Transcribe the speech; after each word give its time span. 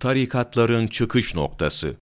Tarikatların 0.00 0.86
çıkış 0.86 1.34
noktası 1.34 1.96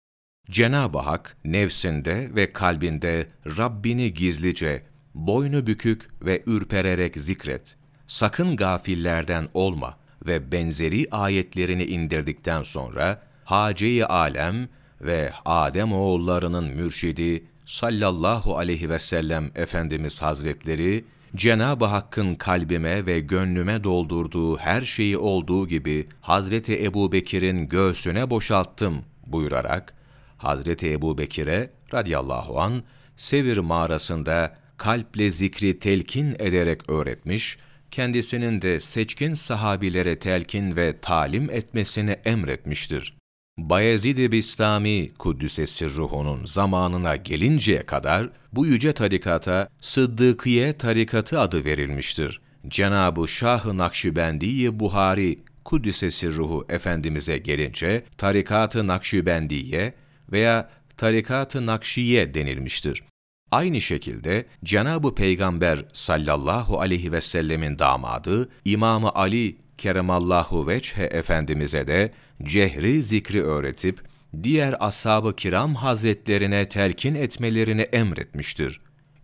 Cenab-ı 0.51 0.99
Hak 0.99 1.37
nefsinde 1.45 2.31
ve 2.35 2.51
kalbinde 2.51 3.29
Rabbini 3.59 4.15
gizlice, 4.15 4.83
boynu 5.15 5.67
bükük 5.67 6.09
ve 6.23 6.43
ürpererek 6.47 7.17
zikret. 7.17 7.77
Sakın 8.07 8.57
gafillerden 8.57 9.49
olma 9.55 9.99
ve 10.27 10.53
benzeri 10.53 11.07
ayetlerini 11.11 11.85
indirdikten 11.85 12.63
sonra 12.63 13.23
Hace-i 13.45 14.05
Alem 14.05 14.69
ve 15.01 15.33
Adem 15.45 15.93
oğullarının 15.93 16.65
mürşidi 16.65 17.45
sallallahu 17.67 18.59
aleyhi 18.59 18.91
ve 18.91 18.99
sellem 18.99 19.51
Efendimiz 19.55 20.23
Hazretleri 20.23 21.05
Cenab-ı 21.35 21.85
Hakk'ın 21.85 22.35
kalbime 22.35 23.07
ve 23.07 23.21
gönlüme 23.21 23.85
doldurduğu 23.85 24.57
her 24.57 24.83
şeyi 24.83 25.19
olduğu 25.19 25.69
gibi 25.69 26.09
Hazreti 26.21 26.85
Ebubekir'in 26.85 27.69
göğsüne 27.69 28.31
boşalttım 28.31 29.05
buyurarak 29.27 29.95
Hazreti 30.37 30.93
Ebubekir'e 30.93 31.71
radıyallahu 31.95 32.61
an 32.61 32.83
Sevir 33.17 33.59
mağarasında 33.59 34.57
kalple 34.77 35.31
zikri 35.31 35.79
telkin 35.79 36.37
ederek 36.39 36.91
öğretmiş, 36.91 37.59
kendisinin 37.91 38.63
de 38.63 38.81
seçkin 38.81 39.35
sahabilere 39.35 40.19
telkin 40.19 40.77
ve 40.77 41.01
talim 41.01 41.51
etmesini 41.51 42.11
emretmiştir. 42.11 43.17
Bayezid-i 43.59 44.33
Bistami 44.33 45.15
Kuddüs'e 45.15 45.67
sirruhunun 45.67 46.45
zamanına 46.45 47.17
gelinceye 47.17 47.87
kadar 47.87 48.29
bu 48.53 48.67
yüce 48.67 48.93
tarikata 48.93 49.69
Sıddıkiye 49.81 50.73
tarikatı 50.73 51.41
adı 51.41 51.65
verilmiştir. 51.65 52.41
Cenab-ı 52.69 53.29
Şah-ı 53.29 53.79
Nakşibendi 53.79 54.81
Buhari 54.81 55.39
Kuddüs'e 55.65 56.11
sirruhu 56.11 56.67
Efendimiz'e 56.69 57.39
gelince 57.39 58.05
tarikat-ı 58.19 58.87
Nakşibendiye 58.87 59.95
veya 60.33 60.71
tarikat-ı 60.97 61.67
Nakşiye 61.67 62.35
denilmiştir. 62.35 63.03
Aynı 63.51 63.81
şekilde 63.81 64.47
Cenab-ı 64.65 65.15
Peygamber 65.15 65.85
sallallahu 65.93 66.81
aleyhi 66.81 67.13
ve 67.13 67.21
sellemin 67.21 67.79
damadı 67.79 68.49
İmam 68.65 69.05
Ali 69.15 69.57
keremallahu 69.79 70.67
veçhe 70.67 71.03
efendimize 71.03 71.87
de 71.87 72.13
cehri 72.43 73.03
zikri 73.03 73.43
öğretip 73.43 74.03
diğer 74.43 74.77
ashab-ı 74.81 75.37
kiram 75.37 75.75
hazretlerine 75.75 76.69
telkin 76.69 77.15
etmelerini 77.15 77.83
emretmiştir. 77.83 78.81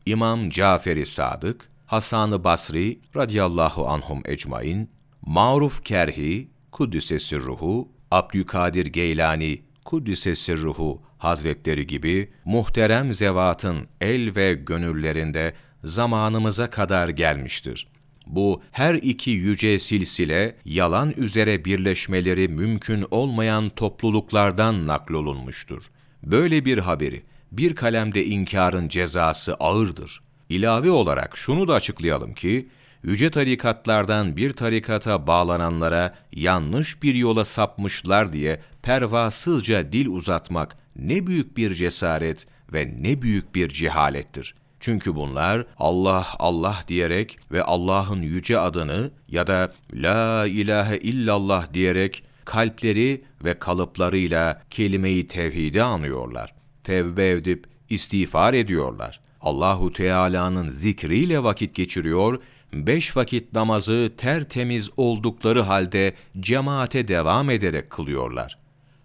İmam 0.06 0.50
Cafer-i 0.50 1.06
Sadık, 1.06 1.68
Hasan-ı 1.86 2.44
Basri 2.44 3.00
radıyallahu 3.16 3.88
anhum 3.88 4.22
ecmain, 4.24 4.90
Maruf 5.22 5.84
Kerhi, 5.84 6.50
Kuddüse 6.72 7.18
sirruhu, 7.18 7.88
Abdülkadir 8.10 8.86
Geylani, 8.86 9.62
Kuddüse 9.84 10.34
sirruhu 10.34 11.02
hazretleri 11.18 11.86
gibi 11.86 12.32
muhterem 12.44 13.14
zevatın 13.14 13.88
el 14.00 14.36
ve 14.36 14.54
gönüllerinde 14.54 15.54
zamanımıza 15.84 16.70
kadar 16.70 17.08
gelmiştir. 17.08 17.91
Bu 18.26 18.62
her 18.70 18.94
iki 18.94 19.30
yüce 19.30 19.78
silsile 19.78 20.56
yalan 20.64 21.14
üzere 21.16 21.64
birleşmeleri 21.64 22.48
mümkün 22.48 23.06
olmayan 23.10 23.68
topluluklardan 23.68 24.86
naklolunmuştur. 24.86 25.82
Böyle 26.22 26.64
bir 26.64 26.78
haberi 26.78 27.22
bir 27.52 27.74
kalemde 27.74 28.24
inkarın 28.24 28.88
cezası 28.88 29.54
ağırdır. 29.54 30.20
İlave 30.48 30.90
olarak 30.90 31.36
şunu 31.36 31.68
da 31.68 31.74
açıklayalım 31.74 32.34
ki, 32.34 32.68
yüce 33.02 33.30
tarikatlardan 33.30 34.36
bir 34.36 34.52
tarikata 34.52 35.26
bağlananlara 35.26 36.14
yanlış 36.32 37.02
bir 37.02 37.14
yola 37.14 37.44
sapmışlar 37.44 38.32
diye 38.32 38.60
pervasızca 38.82 39.92
dil 39.92 40.06
uzatmak 40.06 40.76
ne 40.96 41.26
büyük 41.26 41.56
bir 41.56 41.74
cesaret 41.74 42.46
ve 42.72 42.94
ne 43.00 43.22
büyük 43.22 43.54
bir 43.54 43.68
cehalettir. 43.68 44.54
Çünkü 44.82 45.14
bunlar 45.14 45.66
Allah 45.78 46.26
Allah 46.38 46.84
diyerek 46.88 47.38
ve 47.52 47.62
Allah'ın 47.62 48.22
yüce 48.22 48.58
adını 48.58 49.10
ya 49.28 49.46
da 49.46 49.72
La 49.94 50.46
ilahe 50.46 50.98
illallah 50.98 51.74
diyerek 51.74 52.24
kalpleri 52.44 53.24
ve 53.44 53.58
kalıplarıyla 53.58 54.62
kelime-i 54.70 55.28
tevhidi 55.28 55.82
anıyorlar. 55.82 56.54
Tevbe 56.84 57.30
edip 57.30 57.66
istiğfar 57.90 58.54
ediyorlar. 58.54 59.20
Allahu 59.40 59.92
Teala'nın 59.92 60.68
zikriyle 60.68 61.42
vakit 61.42 61.74
geçiriyor, 61.74 62.42
beş 62.72 63.16
vakit 63.16 63.52
namazı 63.52 64.10
tertemiz 64.16 64.90
oldukları 64.96 65.60
halde 65.60 66.14
cemaate 66.40 67.08
devam 67.08 67.50
ederek 67.50 67.90
kılıyorlar. 67.90 68.61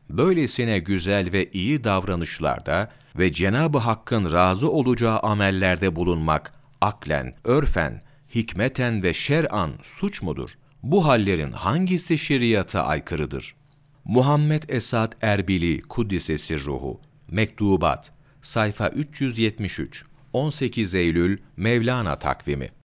Böylesine 0.10 0.80
güzel 0.80 1.32
ve 1.32 1.52
iyi 1.52 1.84
davranışlarda 1.84 2.92
ve 3.18 3.32
Cenab-ı 3.32 3.78
Hakk'ın 3.78 4.32
razı 4.32 4.72
olacağı 4.72 5.20
amellerde 5.20 5.96
bulunmak 5.96 6.54
aklen, 6.82 7.36
örfen, 7.44 8.02
hikmeten 8.36 9.04
ve 9.04 9.14
şer'an 9.14 9.72
suç 9.84 10.22
mudur? 10.22 10.50
Bu 10.84 11.06
hallerin 11.06 11.52
hangisi 11.52 12.18
şeriata 12.18 12.84
aykırıdır? 12.84 13.56
Muhammed 14.06 14.64
Esad 14.70 15.14
Erbili 15.22 15.82
Kuddisesi 15.82 16.66
Ruhu 16.66 17.02
Mektubat 17.32 18.12
Sayfa 18.42 18.90
373 18.90 20.06
18 20.34 20.96
Eylül 20.96 21.38
Mevlana 21.58 22.20
takvimi 22.20 22.70